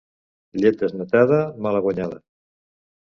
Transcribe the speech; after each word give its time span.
Llet 0.61 0.79
desnatada, 0.79 1.39
malaguanyada. 1.67 2.21